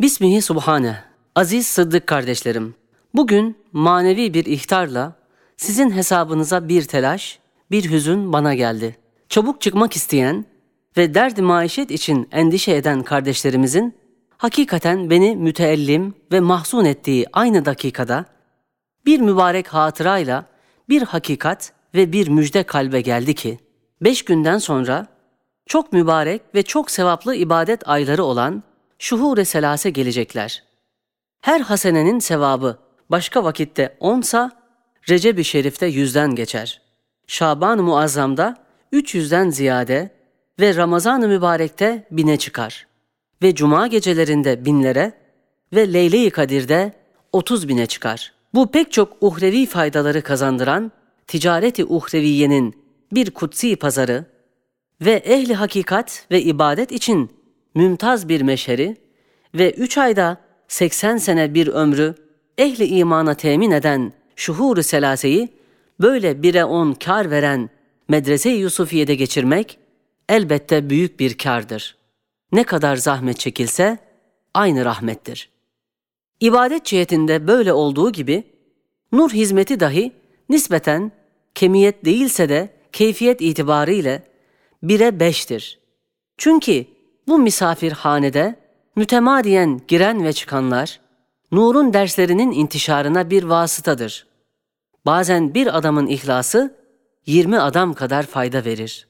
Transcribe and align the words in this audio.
Bismihi 0.00 0.42
Subhane, 0.42 0.96
aziz 1.34 1.66
Sıddık 1.66 2.06
kardeşlerim. 2.06 2.74
Bugün 3.14 3.56
manevi 3.72 4.34
bir 4.34 4.44
ihtarla 4.44 5.12
sizin 5.56 5.90
hesabınıza 5.90 6.68
bir 6.68 6.82
telaş, 6.82 7.38
bir 7.70 7.90
hüzün 7.90 8.32
bana 8.32 8.54
geldi. 8.54 8.96
Çabuk 9.28 9.60
çıkmak 9.60 9.96
isteyen 9.96 10.44
ve 10.96 11.14
derdi 11.14 11.42
maişet 11.42 11.90
için 11.90 12.28
endişe 12.32 12.72
eden 12.74 13.02
kardeşlerimizin 13.02 13.94
hakikaten 14.38 15.10
beni 15.10 15.36
müteellim 15.36 16.14
ve 16.32 16.40
mahzun 16.40 16.84
ettiği 16.84 17.26
aynı 17.32 17.64
dakikada 17.64 18.24
bir 19.06 19.20
mübarek 19.20 19.68
hatırayla 19.68 20.46
bir 20.88 21.02
hakikat 21.02 21.72
ve 21.94 22.12
bir 22.12 22.28
müjde 22.28 22.62
kalbe 22.62 23.00
geldi 23.00 23.34
ki 23.34 23.58
beş 24.00 24.24
günden 24.24 24.58
sonra 24.58 25.06
çok 25.66 25.92
mübarek 25.92 26.42
ve 26.54 26.62
çok 26.62 26.90
sevaplı 26.90 27.34
ibadet 27.34 27.88
ayları 27.88 28.24
olan 28.24 28.62
şuhure 28.98 29.44
selase 29.44 29.90
gelecekler. 29.90 30.62
Her 31.40 31.60
hasenenin 31.60 32.18
sevabı 32.18 32.78
başka 33.10 33.44
vakitte 33.44 33.96
onsa 34.00 34.50
Recep-i 35.08 35.44
Şerif'te 35.44 35.86
yüzden 35.86 36.34
geçer. 36.34 36.80
Şaban-ı 37.26 37.82
Muazzam'da 37.82 38.56
üç 38.92 39.14
yüzden 39.14 39.50
ziyade 39.50 40.10
ve 40.60 40.74
Ramazan-ı 40.74 41.28
Mübarek'te 41.28 42.06
bine 42.10 42.36
çıkar. 42.36 42.86
Ve 43.42 43.54
Cuma 43.54 43.86
gecelerinde 43.86 44.64
binlere 44.64 45.12
ve 45.74 45.92
Leyle-i 45.92 46.30
Kadir'de 46.30 46.92
otuz 47.32 47.68
bine 47.68 47.86
çıkar. 47.86 48.32
Bu 48.54 48.70
pek 48.70 48.92
çok 48.92 49.16
uhrevi 49.20 49.66
faydaları 49.66 50.22
kazandıran 50.22 50.92
ticareti 51.26 51.84
uhreviyenin 51.84 52.82
bir 53.12 53.30
kutsi 53.30 53.76
pazarı 53.76 54.24
ve 55.00 55.12
ehli 55.12 55.54
hakikat 55.54 56.26
ve 56.30 56.42
ibadet 56.42 56.92
için 56.92 57.35
mümtaz 57.76 58.28
bir 58.28 58.40
meşheri 58.40 58.96
ve 59.54 59.70
üç 59.70 59.98
ayda 59.98 60.36
80 60.68 61.16
sene 61.16 61.54
bir 61.54 61.66
ömrü 61.66 62.14
ehli 62.58 62.84
imana 62.86 63.34
temin 63.34 63.70
eden 63.70 64.12
şuhur-u 64.36 64.82
selaseyi 64.82 65.48
böyle 66.00 66.42
bire 66.42 66.64
on 66.64 66.92
kar 66.92 67.30
veren 67.30 67.70
medrese-i 68.08 68.56
Yusufiye'de 68.56 69.14
geçirmek 69.14 69.78
elbette 70.28 70.90
büyük 70.90 71.20
bir 71.20 71.38
kardır. 71.38 71.96
Ne 72.52 72.64
kadar 72.64 72.96
zahmet 72.96 73.38
çekilse 73.38 73.98
aynı 74.54 74.84
rahmettir. 74.84 75.50
İbadet 76.40 76.84
cihetinde 76.84 77.46
böyle 77.46 77.72
olduğu 77.72 78.12
gibi 78.12 78.44
nur 79.12 79.30
hizmeti 79.30 79.80
dahi 79.80 80.12
nispeten 80.48 81.12
kemiyet 81.54 82.04
değilse 82.04 82.48
de 82.48 82.68
keyfiyet 82.92 83.40
itibariyle 83.40 84.22
bire 84.82 85.20
beştir. 85.20 85.78
Çünkü 86.36 86.95
bu 87.28 87.38
misafirhanede 87.38 88.54
mütemadiyen 88.96 89.80
giren 89.88 90.24
ve 90.24 90.32
çıkanlar, 90.32 91.00
nurun 91.52 91.92
derslerinin 91.92 92.52
intişarına 92.52 93.30
bir 93.30 93.42
vasıtadır. 93.42 94.26
Bazen 95.06 95.54
bir 95.54 95.78
adamın 95.78 96.06
ihlası 96.06 96.74
20 97.26 97.58
adam 97.58 97.94
kadar 97.94 98.22
fayda 98.22 98.64
verir. 98.64 99.08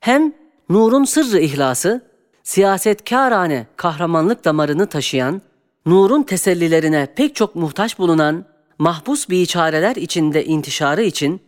Hem 0.00 0.32
nurun 0.68 1.04
sırrı 1.04 1.38
ihlası, 1.38 2.10
siyasetkârane 2.42 3.66
kahramanlık 3.76 4.44
damarını 4.44 4.86
taşıyan, 4.86 5.42
nurun 5.86 6.22
tesellilerine 6.22 7.06
pek 7.16 7.34
çok 7.34 7.54
muhtaç 7.54 7.98
bulunan 7.98 8.44
mahpus 8.78 9.28
biçareler 9.28 9.96
içinde 9.96 10.44
intişarı 10.44 11.02
için 11.02 11.42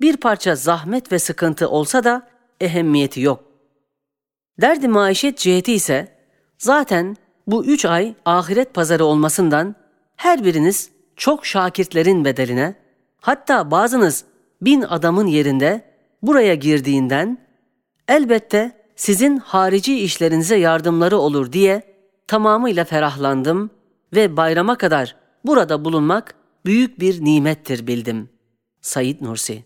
bir 0.00 0.16
parça 0.16 0.56
zahmet 0.56 1.12
ve 1.12 1.18
sıkıntı 1.18 1.68
olsa 1.68 2.04
da 2.04 2.28
ehemmiyeti 2.60 3.20
yok. 3.20 3.51
Derdi 4.62 4.88
maişet 4.88 5.38
ciheti 5.38 5.72
ise 5.72 6.08
zaten 6.58 7.16
bu 7.46 7.64
üç 7.64 7.84
ay 7.84 8.14
ahiret 8.24 8.74
pazarı 8.74 9.04
olmasından 9.04 9.74
her 10.16 10.44
biriniz 10.44 10.90
çok 11.16 11.46
şakirtlerin 11.46 12.24
bedeline 12.24 12.74
hatta 13.20 13.70
bazınız 13.70 14.24
bin 14.62 14.82
adamın 14.82 15.26
yerinde 15.26 15.84
buraya 16.22 16.54
girdiğinden 16.54 17.38
elbette 18.08 18.72
sizin 18.96 19.36
harici 19.36 19.98
işlerinize 19.98 20.56
yardımları 20.56 21.18
olur 21.18 21.52
diye 21.52 21.82
tamamıyla 22.26 22.84
ferahlandım 22.84 23.70
ve 24.14 24.36
bayrama 24.36 24.78
kadar 24.78 25.16
burada 25.44 25.84
bulunmak 25.84 26.34
büyük 26.66 27.00
bir 27.00 27.24
nimettir 27.24 27.86
bildim. 27.86 28.28
Said 28.80 29.20
Nursi 29.20 29.64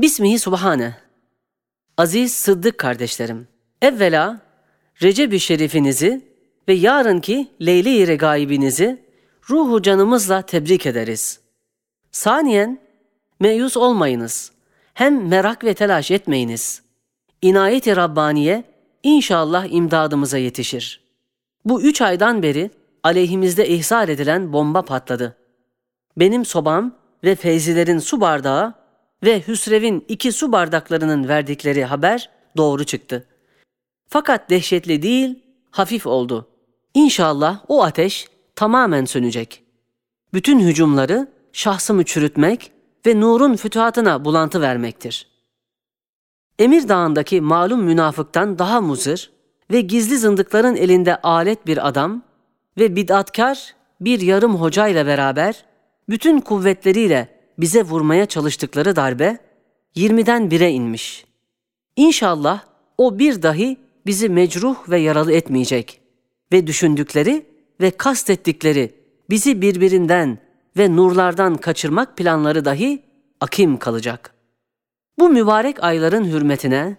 Bismihi 0.00 0.38
Subhane 0.38 1.07
Aziz 1.98 2.32
Sıddık 2.34 2.78
kardeşlerim, 2.78 3.48
evvela 3.82 4.40
Recep-i 5.02 5.40
Şerifinizi 5.40 6.24
ve 6.68 6.72
yarınki 6.72 7.48
Leyle-i 7.60 8.06
Regaibinizi 8.06 9.04
ruhu 9.50 9.82
canımızla 9.82 10.42
tebrik 10.42 10.86
ederiz. 10.86 11.40
Saniyen, 12.12 12.80
meyus 13.40 13.76
olmayınız. 13.76 14.52
Hem 14.94 15.28
merak 15.28 15.64
ve 15.64 15.74
telaş 15.74 16.10
etmeyiniz. 16.10 16.82
İnayet-i 17.42 17.96
Rabbaniye 17.96 18.64
inşallah 19.02 19.72
imdadımıza 19.72 20.38
yetişir. 20.38 21.00
Bu 21.64 21.82
üç 21.82 22.02
aydan 22.02 22.42
beri 22.42 22.70
aleyhimizde 23.02 23.68
ihsar 23.68 24.08
edilen 24.08 24.52
bomba 24.52 24.82
patladı. 24.82 25.36
Benim 26.16 26.44
sobam 26.44 26.94
ve 27.24 27.34
feyzilerin 27.34 27.98
su 27.98 28.20
bardağı 28.20 28.74
ve 29.22 29.42
Hüsrev'in 29.48 30.04
iki 30.08 30.32
su 30.32 30.52
bardaklarının 30.52 31.28
verdikleri 31.28 31.84
haber 31.84 32.30
doğru 32.56 32.84
çıktı. 32.84 33.26
Fakat 34.08 34.50
dehşetli 34.50 35.02
değil, 35.02 35.42
hafif 35.70 36.06
oldu. 36.06 36.48
İnşallah 36.94 37.64
o 37.68 37.82
ateş 37.82 38.28
tamamen 38.56 39.04
sönecek. 39.04 39.62
Bütün 40.34 40.60
hücumları 40.60 41.28
şahsımı 41.52 42.04
çürütmek 42.04 42.72
ve 43.06 43.20
nurun 43.20 43.56
fütuhatına 43.56 44.24
bulantı 44.24 44.60
vermektir. 44.60 45.26
Emir 46.58 46.88
Dağı'ndaki 46.88 47.40
malum 47.40 47.82
münafıktan 47.82 48.58
daha 48.58 48.80
muzır 48.80 49.30
ve 49.70 49.80
gizli 49.80 50.18
zındıkların 50.18 50.76
elinde 50.76 51.16
alet 51.16 51.66
bir 51.66 51.88
adam 51.88 52.22
ve 52.78 52.96
bid'atkar 52.96 53.74
bir 54.00 54.20
yarım 54.20 54.56
hocayla 54.56 55.06
beraber 55.06 55.64
bütün 56.08 56.40
kuvvetleriyle 56.40 57.37
bize 57.58 57.82
vurmaya 57.82 58.26
çalıştıkları 58.26 58.96
darbe 58.96 59.38
20'den 59.96 60.42
1'e 60.42 60.70
inmiş. 60.70 61.24
İnşallah 61.96 62.62
o 62.98 63.18
bir 63.18 63.42
dahi 63.42 63.76
bizi 64.06 64.28
mecruh 64.28 64.88
ve 64.88 64.98
yaralı 64.98 65.32
etmeyecek 65.32 66.00
ve 66.52 66.66
düşündükleri 66.66 67.46
ve 67.80 67.90
kastettikleri 67.90 68.94
bizi 69.30 69.62
birbirinden 69.62 70.38
ve 70.76 70.96
nurlardan 70.96 71.56
kaçırmak 71.56 72.16
planları 72.16 72.64
dahi 72.64 73.02
akim 73.40 73.76
kalacak. 73.76 74.34
Bu 75.18 75.28
mübarek 75.28 75.84
ayların 75.84 76.24
hürmetine 76.24 76.96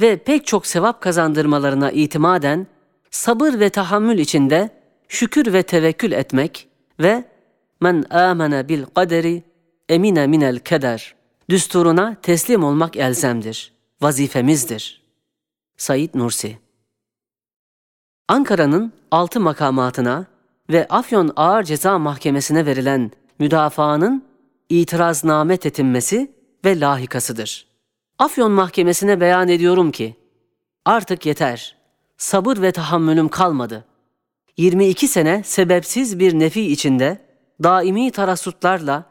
ve 0.00 0.16
pek 0.16 0.46
çok 0.46 0.66
sevap 0.66 1.00
kazandırmalarına 1.00 1.90
itimaden 1.90 2.66
sabır 3.10 3.60
ve 3.60 3.70
tahammül 3.70 4.18
içinde 4.18 4.70
şükür 5.08 5.52
ve 5.52 5.62
tevekkül 5.62 6.12
etmek 6.12 6.68
ve 7.00 7.24
men 7.80 8.04
amene 8.10 8.68
bil 8.68 8.82
kaderi 8.94 9.42
emine 9.88 10.26
minel 10.26 10.58
keder 10.58 11.14
düsturuna 11.50 12.16
teslim 12.22 12.64
olmak 12.64 12.96
elzemdir, 12.96 13.72
vazifemizdir. 14.00 15.02
Said 15.76 16.14
Nursi 16.14 16.58
Ankara'nın 18.28 18.92
altı 19.10 19.40
makamatına 19.40 20.26
ve 20.70 20.86
Afyon 20.88 21.32
Ağır 21.36 21.62
Ceza 21.62 21.98
Mahkemesi'ne 21.98 22.66
verilen 22.66 23.10
müdafaanın 23.38 24.24
itirazname 24.68 25.56
tetinmesi 25.56 26.32
ve 26.64 26.80
lahikasıdır. 26.80 27.66
Afyon 28.18 28.52
Mahkemesi'ne 28.52 29.20
beyan 29.20 29.48
ediyorum 29.48 29.90
ki, 29.90 30.16
artık 30.84 31.26
yeter, 31.26 31.76
sabır 32.16 32.62
ve 32.62 32.72
tahammülüm 32.72 33.28
kalmadı. 33.28 33.84
22 34.56 35.08
sene 35.08 35.42
sebepsiz 35.44 36.18
bir 36.18 36.38
nefi 36.38 36.72
içinde, 36.72 37.18
daimi 37.62 38.10
tarassutlarla 38.10 39.04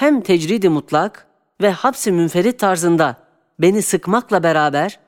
hem 0.00 0.20
tecridi 0.20 0.68
mutlak 0.68 1.26
ve 1.60 1.70
hapsi 1.70 2.12
münferit 2.12 2.58
tarzında 2.58 3.16
beni 3.58 3.82
sıkmakla 3.82 4.42
beraber 4.42 4.98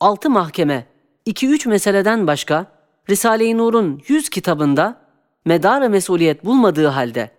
altı 0.00 0.30
mahkeme, 0.30 0.86
iki 1.26 1.48
üç 1.48 1.66
meseleden 1.66 2.26
başka 2.26 2.66
Risale-i 3.10 3.58
Nur'un 3.58 4.02
yüz 4.08 4.28
kitabında 4.28 5.00
medar 5.44 5.88
mesuliyet 5.88 6.44
bulmadığı 6.44 6.86
halde 6.86 7.30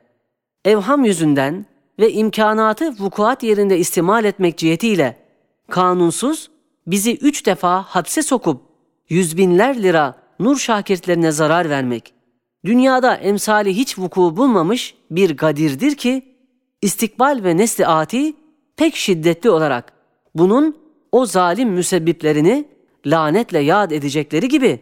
evham 0.65 1.05
yüzünden 1.05 1.65
ve 1.99 2.11
imkanatı 2.11 2.91
vukuat 2.99 3.43
yerinde 3.43 3.77
istimal 3.77 4.25
etmek 4.25 4.57
cihetiyle 4.57 5.17
kanunsuz 5.69 6.51
bizi 6.87 7.17
üç 7.17 7.45
defa 7.45 7.81
hapse 7.81 8.21
sokup 8.21 8.61
yüz 9.09 9.37
binler 9.37 9.83
lira 9.83 10.15
nur 10.39 10.57
şakirtlerine 10.57 11.31
zarar 11.31 11.69
vermek, 11.69 12.13
dünyada 12.65 13.15
emsali 13.15 13.77
hiç 13.77 13.99
vuku 13.99 14.37
bulmamış 14.37 14.95
bir 15.11 15.37
gadirdir 15.37 15.95
ki, 15.95 16.30
istikbal 16.81 17.43
ve 17.43 17.57
nesli 17.57 17.87
ati 17.87 18.33
pek 18.77 18.95
şiddetli 18.95 19.49
olarak 19.49 19.93
bunun 20.35 20.77
o 21.11 21.25
zalim 21.25 21.69
müsebbiplerini 21.69 22.67
lanetle 23.05 23.59
yad 23.59 23.91
edecekleri 23.91 24.47
gibi 24.47 24.79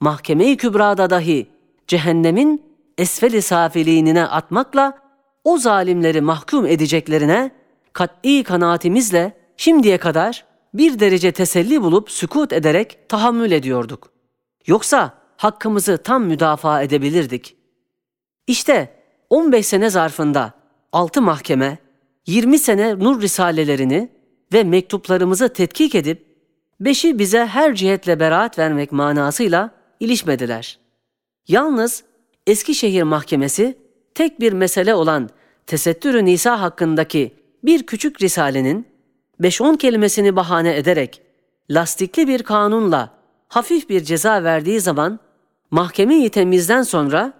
mahkeme-i 0.00 0.56
kübrada 0.56 1.10
dahi 1.10 1.46
cehennemin 1.86 2.62
esfeli 2.98 3.42
safiliğine 3.42 4.26
atmakla 4.26 4.98
o 5.44 5.58
zalimleri 5.58 6.20
mahkum 6.20 6.66
edeceklerine 6.66 7.50
kat'i 7.92 8.42
kanaatimizle 8.42 9.32
şimdiye 9.56 9.98
kadar 9.98 10.44
bir 10.74 10.98
derece 10.98 11.32
teselli 11.32 11.82
bulup 11.82 12.10
sükut 12.10 12.52
ederek 12.52 13.08
tahammül 13.08 13.52
ediyorduk. 13.52 14.10
Yoksa 14.66 15.14
hakkımızı 15.36 15.98
tam 15.98 16.24
müdafaa 16.24 16.82
edebilirdik. 16.82 17.56
İşte 18.46 18.94
15 19.30 19.66
sene 19.66 19.90
zarfında 19.90 20.59
6 20.92 21.22
mahkeme, 21.22 21.78
20 22.26 22.58
sene 22.58 22.98
nur 22.98 23.22
risalelerini 23.22 24.08
ve 24.52 24.64
mektuplarımızı 24.64 25.48
tetkik 25.48 25.94
edip, 25.94 26.26
beşi 26.80 27.18
bize 27.18 27.46
her 27.46 27.74
cihetle 27.74 28.20
beraat 28.20 28.58
vermek 28.58 28.92
manasıyla 28.92 29.70
ilişmediler. 30.00 30.78
Yalnız 31.48 32.04
Eskişehir 32.46 33.02
Mahkemesi 33.02 33.78
tek 34.14 34.40
bir 34.40 34.52
mesele 34.52 34.94
olan 34.94 35.30
Tesettürü 35.66 36.24
Nisa 36.24 36.60
hakkındaki 36.60 37.34
bir 37.64 37.86
küçük 37.86 38.22
risalenin 38.22 38.86
5-10 39.40 39.78
kelimesini 39.78 40.36
bahane 40.36 40.76
ederek 40.76 41.22
lastikli 41.70 42.28
bir 42.28 42.42
kanunla 42.42 43.14
hafif 43.48 43.88
bir 43.88 44.00
ceza 44.00 44.44
verdiği 44.44 44.80
zaman 44.80 45.18
mahkeme-i 45.70 46.30
temizden 46.30 46.82
sonra 46.82 47.32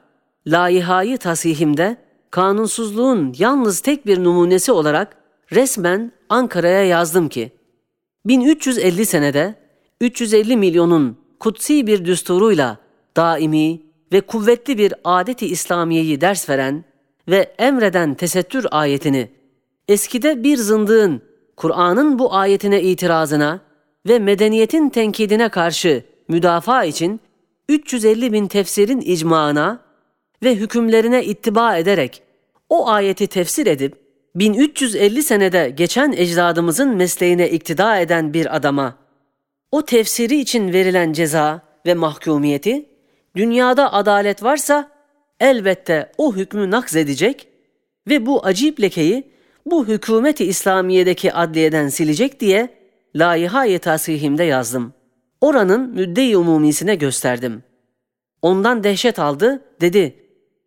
layihayı 0.46 1.18
tasihimde 1.18 1.96
kanunsuzluğun 2.30 3.34
yalnız 3.38 3.80
tek 3.80 4.06
bir 4.06 4.24
numunesi 4.24 4.72
olarak 4.72 5.16
resmen 5.52 6.12
Ankara'ya 6.28 6.84
yazdım 6.84 7.28
ki 7.28 7.52
1350 8.26 9.06
senede 9.06 9.54
350 10.00 10.56
milyonun 10.56 11.16
kutsi 11.40 11.86
bir 11.86 12.04
düsturuyla 12.04 12.78
daimi 13.16 13.80
ve 14.12 14.20
kuvvetli 14.20 14.78
bir 14.78 14.94
adeti 15.04 15.46
İslamiyeyi 15.46 16.20
ders 16.20 16.48
veren 16.48 16.84
ve 17.28 17.54
emreden 17.58 18.14
tesettür 18.14 18.66
ayetini 18.70 19.28
eskide 19.88 20.44
bir 20.44 20.56
zındığın 20.56 21.22
Kur'an'ın 21.56 22.18
bu 22.18 22.34
ayetine 22.34 22.82
itirazına 22.82 23.60
ve 24.08 24.18
medeniyetin 24.18 24.88
tenkidine 24.88 25.48
karşı 25.48 26.04
müdafaa 26.28 26.84
için 26.84 27.20
350 27.68 28.32
bin 28.32 28.46
tefsirin 28.46 29.00
icmaına 29.00 29.89
ve 30.42 30.54
hükümlerine 30.54 31.24
ittiba 31.24 31.76
ederek 31.76 32.22
o 32.68 32.88
ayeti 32.88 33.26
tefsir 33.26 33.66
edip 33.66 33.94
1350 34.34 35.22
senede 35.22 35.70
geçen 35.76 36.12
ecdadımızın 36.12 36.96
mesleğine 36.96 37.50
iktida 37.50 37.98
eden 37.98 38.34
bir 38.34 38.56
adama 38.56 38.96
o 39.72 39.84
tefsiri 39.84 40.40
için 40.40 40.72
verilen 40.72 41.12
ceza 41.12 41.60
ve 41.86 41.94
mahkumiyeti 41.94 42.86
dünyada 43.36 43.92
adalet 43.92 44.42
varsa 44.42 44.90
elbette 45.40 46.12
o 46.18 46.36
hükmü 46.36 46.70
nakz 46.70 46.96
edecek 46.96 47.48
ve 48.08 48.26
bu 48.26 48.46
acip 48.46 48.80
lekeyi 48.80 49.30
bu 49.66 49.88
hükümeti 49.88 50.44
İslamiye'deki 50.44 51.32
adliyeden 51.32 51.88
silecek 51.88 52.40
diye 52.40 52.68
layiha-i 53.16 53.78
tasihimde 53.78 54.44
yazdım. 54.44 54.92
Oranın 55.40 55.90
müdde-i 55.90 56.36
umumisine 56.36 56.94
gösterdim. 56.94 57.62
Ondan 58.42 58.84
dehşet 58.84 59.18
aldı, 59.18 59.62
dedi, 59.80 60.19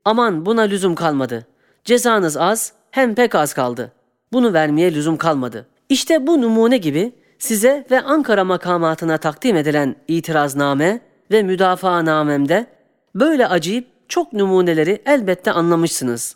aman 0.06 0.46
buna 0.46 0.62
lüzum 0.62 0.96
kalmadı. 0.96 1.48
Cezanız 1.86 2.38
az, 2.38 2.74
hem 2.92 3.16
pek 3.16 3.36
az 3.36 3.54
kaldı. 3.54 3.92
Bunu 4.34 4.54
vermeye 4.54 4.94
lüzum 4.94 5.18
kalmadı. 5.18 5.68
İşte 5.90 6.28
bu 6.28 6.42
numune 6.42 6.78
gibi 6.78 7.12
size 7.40 7.86
ve 7.92 8.02
Ankara 8.02 8.44
makamatına 8.44 9.18
takdim 9.18 9.56
edilen 9.56 9.96
itirazname 10.08 11.00
ve 11.32 11.44
müdafaa 11.44 12.06
namemde 12.06 12.68
böyle 13.16 13.48
acayip 13.48 13.88
çok 14.08 14.34
numuneleri 14.34 15.02
elbette 15.06 15.52
anlamışsınız. 15.52 16.36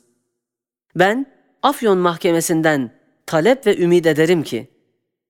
Ben 0.95 1.25
Afyon 1.63 1.97
Mahkemesi'nden 1.97 2.91
talep 3.25 3.67
ve 3.67 3.77
ümit 3.77 4.05
ederim 4.05 4.43
ki 4.43 4.67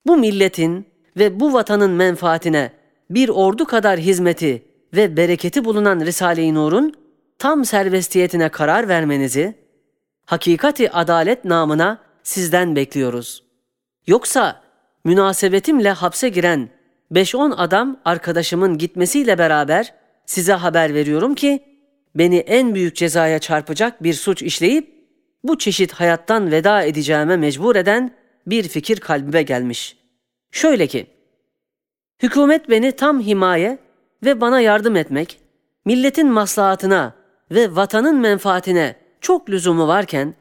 bu 0.05 0.17
milletin 0.17 0.85
ve 1.17 1.39
bu 1.39 1.53
vatanın 1.53 1.91
menfaatine 1.91 2.71
bir 3.09 3.29
ordu 3.29 3.65
kadar 3.65 3.99
hizmeti 3.99 4.63
ve 4.95 5.17
bereketi 5.17 5.65
bulunan 5.65 5.99
Risale-i 5.99 6.53
Nur'un 6.53 6.93
tam 7.39 7.65
serbestiyetine 7.65 8.49
karar 8.49 8.87
vermenizi 8.87 9.55
hakikati 10.25 10.91
adalet 10.91 11.45
namına 11.45 12.01
sizden 12.23 12.75
bekliyoruz. 12.75 13.43
Yoksa 14.07 14.61
münasebetimle 15.03 15.91
hapse 15.91 16.29
giren 16.29 16.69
5-10 17.11 17.55
adam 17.55 17.99
arkadaşımın 18.05 18.77
gitmesiyle 18.77 19.37
beraber 19.37 19.93
size 20.25 20.53
haber 20.53 20.93
veriyorum 20.93 21.35
ki 21.35 21.63
beni 22.15 22.37
en 22.37 22.75
büyük 22.75 22.95
cezaya 22.95 23.39
çarpacak 23.39 24.03
bir 24.03 24.13
suç 24.13 24.41
işleyip 24.41 24.97
bu 25.43 25.57
çeşit 25.57 25.93
hayattan 25.93 26.51
veda 26.51 26.83
edeceğime 26.83 27.37
mecbur 27.37 27.75
eden 27.75 28.15
bir 28.47 28.67
fikir 28.67 28.99
kalbime 28.99 29.43
gelmiş. 29.43 29.97
Şöyle 30.51 30.87
ki, 30.87 31.07
hükümet 32.23 32.69
beni 32.69 32.91
tam 32.91 33.21
himaye 33.21 33.77
ve 34.25 34.41
bana 34.41 34.61
yardım 34.61 34.95
etmek, 34.95 35.39
milletin 35.85 36.31
maslahatına 36.31 37.16
ve 37.51 37.75
vatanın 37.75 38.15
menfaatine 38.15 38.95
çok 39.21 39.49
lüzumu 39.49 39.87
varken, 39.87 40.33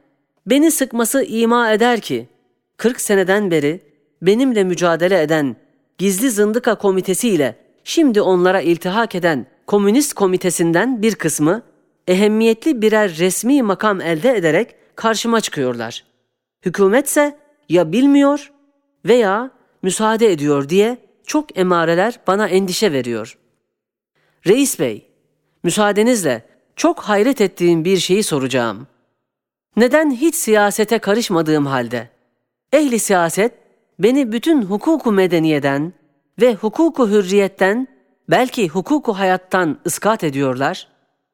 beni 0.47 0.70
sıkması 0.70 1.23
ima 1.23 1.73
eder 1.73 2.00
ki, 2.00 2.29
40 2.76 3.00
seneden 3.00 3.50
beri 3.50 3.81
benimle 4.23 4.64
mücadele 4.64 5.23
eden 5.23 5.56
gizli 5.99 6.31
zındıka 6.31 6.75
komitesi 6.75 7.29
ile 7.29 7.56
şimdi 7.85 8.20
onlara 8.20 8.61
iltihak 8.61 9.14
eden 9.14 9.47
komünist 9.67 10.14
komitesinden 10.14 11.03
bir 11.03 11.14
kısmı 11.14 11.62
ehemmiyetli 12.08 12.82
birer 12.82 13.17
resmi 13.19 13.62
makam 13.62 14.00
elde 14.00 14.37
ederek 14.37 14.75
karşıma 14.97 15.41
çıkıyorlar. 15.41 16.05
Hükümetse 16.64 17.37
ya 17.69 17.93
bilmiyor 17.93 18.52
veya 19.05 19.50
müsaade 19.82 20.32
ediyor 20.32 20.69
diye 20.69 20.99
çok 21.26 21.59
emareler 21.59 22.20
bana 22.26 22.49
endişe 22.49 22.93
veriyor. 22.93 23.38
Reis 24.47 24.81
Bey, 24.81 25.06
müsaadenizle 25.62 26.56
çok 26.76 27.00
hayret 27.00 27.40
ettiğim 27.40 27.84
bir 27.84 27.96
şeyi 27.96 28.23
soracağım. 28.23 28.87
Neden 29.76 30.11
hiç 30.11 30.34
siyasete 30.34 30.99
karışmadığım 30.99 31.67
halde 31.67 32.08
ehli 32.73 32.99
siyaset 32.99 33.52
beni 33.99 34.32
bütün 34.32 34.62
hukuku 34.62 35.12
medeniyeden 35.12 35.93
ve 36.40 36.55
hukuku 36.55 37.08
hürriyetten 37.08 37.88
belki 38.31 38.69
hukuku 38.69 39.12
hayattan 39.12 39.78
ıskat 39.87 40.25
ediyorlar? 40.25 40.88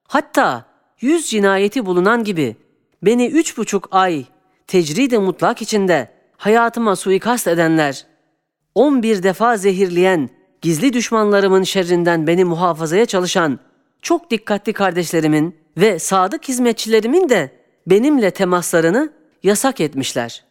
Hatta 0.08 0.64
yüz 1.00 1.30
cinayeti 1.30 1.86
bulunan 1.86 2.24
gibi 2.24 2.56
beni 3.02 3.26
üç 3.26 3.58
buçuk 3.58 3.88
ay 3.90 4.24
tecride 4.66 5.18
mutlak 5.18 5.62
içinde 5.62 6.12
hayatıma 6.36 6.96
suikast 6.96 7.46
edenler, 7.46 8.06
on 8.74 9.02
bir 9.02 9.22
defa 9.22 9.56
zehirleyen, 9.56 10.30
gizli 10.60 10.92
düşmanlarımın 10.92 11.62
şerrinden 11.62 12.26
beni 12.26 12.44
muhafazaya 12.44 13.06
çalışan 13.06 13.58
çok 14.02 14.30
dikkatli 14.30 14.72
kardeşlerimin 14.72 15.56
ve 15.76 15.98
sadık 15.98 16.48
hizmetçilerimin 16.48 17.28
de 17.28 17.50
benimle 17.86 18.30
temaslarını 18.30 19.12
yasak 19.42 19.80
etmişler. 19.80 20.44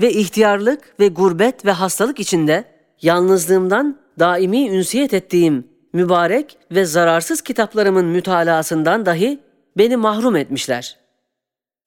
Ve 0.00 0.12
ihtiyarlık 0.12 1.00
ve 1.00 1.08
gurbet 1.08 1.64
ve 1.64 1.70
hastalık 1.70 2.20
içinde 2.20 2.64
yalnızlığımdan 3.02 3.98
daimi 4.18 4.68
ünsiyet 4.68 5.14
ettiğim 5.14 5.68
mübarek 5.92 6.58
ve 6.70 6.84
zararsız 6.84 7.40
kitaplarımın 7.40 8.04
mütalasından 8.06 9.06
dahi 9.06 9.40
beni 9.78 9.96
mahrum 9.96 10.36
etmişler. 10.36 10.96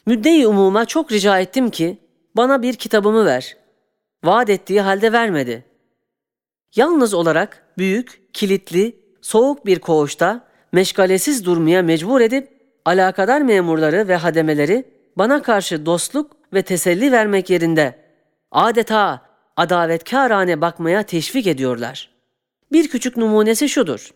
Müdde-i 0.06 0.48
umuma 0.48 0.86
çok 0.86 1.12
rica 1.12 1.40
ettim 1.40 1.70
ki 1.70 1.98
bana 2.36 2.62
bir 2.62 2.74
kitabımı 2.74 3.26
ver. 3.26 3.58
Vaat 4.24 4.50
ettiği 4.50 4.82
halde 4.82 5.12
vermedi. 5.12 5.66
Yalnız 6.76 7.14
olarak 7.14 7.66
büyük, 7.78 8.22
kilitli, 8.34 8.96
soğuk 9.22 9.66
bir 9.66 9.80
koğuşta 9.80 10.49
meşgalesiz 10.72 11.46
durmaya 11.46 11.82
mecbur 11.82 12.22
edip 12.22 12.48
alakadar 12.86 13.42
memurları 13.42 14.08
ve 14.08 14.16
hademeleri 14.16 14.86
bana 15.18 15.42
karşı 15.42 15.86
dostluk 15.86 16.32
ve 16.54 16.62
teselli 16.62 17.12
vermek 17.12 17.50
yerinde 17.50 18.00
adeta 18.52 19.22
adavetkârane 19.58 20.62
bakmaya 20.62 21.04
teşvik 21.04 21.48
ediyorlar. 21.48 22.10
Bir 22.72 22.88
küçük 22.88 23.18
numunesi 23.18 23.70
şudur. 23.70 24.10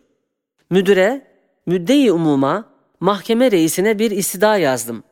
Müdüre, 0.70 1.28
müdde-i 1.66 2.12
umuma, 2.12 2.70
mahkeme 3.00 3.52
reisine 3.52 4.00
bir 4.00 4.12
istida 4.12 4.58
yazdım. 4.58 5.04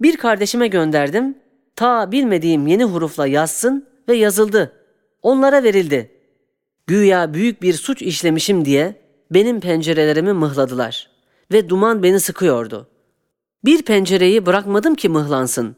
Bir 0.00 0.16
kardeşime 0.16 0.68
gönderdim, 0.68 1.38
ta 1.76 2.12
bilmediğim 2.12 2.66
yeni 2.66 2.84
hurufla 2.84 3.26
yazsın 3.26 3.88
ve 4.08 4.14
yazıldı. 4.14 4.72
Onlara 5.22 5.62
verildi. 5.62 6.10
Güya 6.86 7.34
büyük 7.34 7.62
bir 7.62 7.74
suç 7.74 8.02
işlemişim 8.02 8.64
diye 8.64 9.05
benim 9.30 9.60
pencerelerimi 9.60 10.32
mıhladılar 10.32 11.10
ve 11.52 11.68
duman 11.68 12.02
beni 12.02 12.20
sıkıyordu. 12.20 12.88
Bir 13.64 13.82
pencereyi 13.82 14.46
bırakmadım 14.46 14.94
ki 14.94 15.08
mıhlansın. 15.08 15.76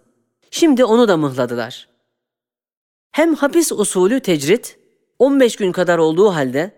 Şimdi 0.50 0.85
onu 0.85 1.09
da 1.09 1.17
mıhladılar. 1.17 1.88
Hem 3.12 3.35
hapis 3.35 3.73
usulü 3.73 4.21
tecrit 4.21 4.78
15 5.19 5.57
gün 5.57 5.73
kadar 5.73 5.99
olduğu 5.99 6.28
halde 6.28 6.73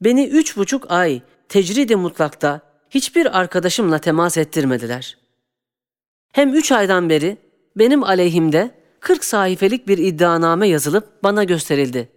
beni 0.00 0.26
üç 0.26 0.56
buçuk 0.56 0.90
ay 0.90 1.22
tecridi 1.48 1.96
mutlakta 1.96 2.60
hiçbir 2.90 3.38
arkadaşımla 3.38 3.98
temas 3.98 4.36
ettirmediler. 4.36 5.18
Hem 6.32 6.54
üç 6.54 6.72
aydan 6.72 7.10
beri 7.10 7.36
benim 7.76 8.04
aleyhimde 8.04 8.70
40 9.00 9.24
sayfelik 9.24 9.88
bir 9.88 9.98
iddianame 9.98 10.68
yazılıp 10.68 11.22
bana 11.22 11.44
gösterildi. 11.44 12.08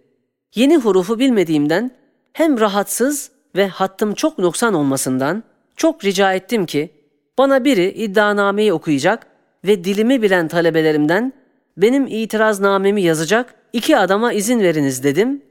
Yeni 0.54 0.76
hurufu 0.76 1.18
bilmediğimden 1.18 1.90
hem 2.32 2.60
rahatsız 2.60 3.29
ve 3.56 3.66
hattım 3.66 4.14
çok 4.14 4.38
noksan 4.38 4.74
olmasından 4.74 5.42
çok 5.76 6.04
rica 6.04 6.32
ettim 6.32 6.66
ki 6.66 6.90
bana 7.38 7.64
biri 7.64 7.90
iddianameyi 7.90 8.72
okuyacak 8.72 9.26
ve 9.64 9.84
dilimi 9.84 10.22
bilen 10.22 10.48
talebelerimden 10.48 11.32
benim 11.76 12.06
itiraznamemi 12.06 13.02
yazacak 13.02 13.54
iki 13.72 13.98
adama 13.98 14.32
izin 14.32 14.60
veriniz 14.60 15.04
dedim. 15.04 15.42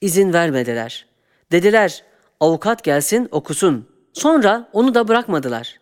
İzin 0.00 0.32
vermediler. 0.32 1.06
Dediler 1.52 2.04
avukat 2.40 2.84
gelsin 2.84 3.28
okusun. 3.30 3.88
Sonra 4.12 4.68
onu 4.72 4.94
da 4.94 5.08
bırakmadılar. 5.08 5.80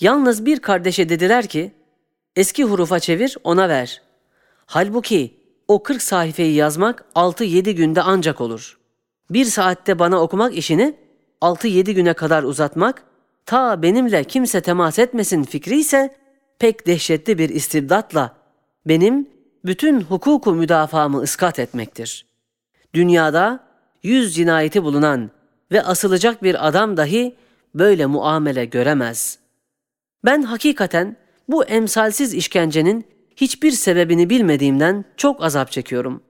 Yalnız 0.00 0.46
bir 0.46 0.60
kardeşe 0.60 1.08
dediler 1.08 1.46
ki 1.46 1.72
eski 2.36 2.64
hurufa 2.64 3.00
çevir 3.00 3.36
ona 3.44 3.68
ver. 3.68 4.02
Halbuki 4.66 5.34
o 5.68 5.82
40 5.82 6.02
sayfayı 6.02 6.54
yazmak 6.54 7.04
6-7 7.14 7.70
günde 7.70 8.02
ancak 8.02 8.40
olur. 8.40 8.75
Bir 9.30 9.44
saatte 9.44 9.98
bana 9.98 10.22
okumak 10.22 10.56
işini 10.56 10.94
6-7 11.42 11.92
güne 11.92 12.14
kadar 12.14 12.42
uzatmak, 12.42 13.02
ta 13.46 13.82
benimle 13.82 14.24
kimse 14.24 14.60
temas 14.60 14.98
etmesin 14.98 15.42
fikri 15.42 15.78
ise 15.78 16.16
pek 16.58 16.86
dehşetli 16.86 17.38
bir 17.38 17.48
istibdatla 17.48 18.36
benim 18.86 19.30
bütün 19.64 20.00
hukuku 20.00 20.54
müdafaamı 20.54 21.20
ıskat 21.20 21.58
etmektir. 21.58 22.26
Dünyada 22.94 23.64
yüz 24.02 24.34
cinayeti 24.34 24.82
bulunan 24.82 25.30
ve 25.72 25.82
asılacak 25.82 26.42
bir 26.42 26.68
adam 26.68 26.96
dahi 26.96 27.36
böyle 27.74 28.06
muamele 28.06 28.64
göremez. 28.64 29.38
Ben 30.24 30.42
hakikaten 30.42 31.16
bu 31.48 31.64
emsalsiz 31.64 32.34
işkencenin 32.34 33.04
hiçbir 33.36 33.70
sebebini 33.70 34.30
bilmediğimden 34.30 35.04
çok 35.16 35.44
azap 35.44 35.70
çekiyorum. 35.70 36.22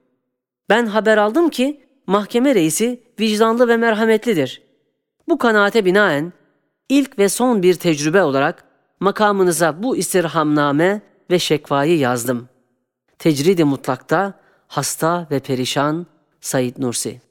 Ben 0.69 0.85
haber 0.85 1.17
aldım 1.17 1.49
ki 1.49 1.86
mahkeme 2.07 2.55
reisi 2.55 3.03
vicdanlı 3.19 3.67
ve 3.67 3.77
merhametlidir. 3.77 4.61
Bu 5.29 5.37
kanaate 5.37 5.85
binaen 5.85 6.33
ilk 6.89 7.19
ve 7.19 7.29
son 7.29 7.63
bir 7.63 7.73
tecrübe 7.73 8.23
olarak 8.23 8.63
makamınıza 8.99 9.83
bu 9.83 9.97
istirhamname 9.97 11.01
ve 11.31 11.39
şekvayı 11.39 11.97
yazdım. 11.97 12.49
Tecridi 13.19 13.63
mutlakta 13.63 14.33
hasta 14.67 15.27
ve 15.31 15.39
perişan 15.39 16.05
Said 16.41 16.75
Nursi 16.77 17.26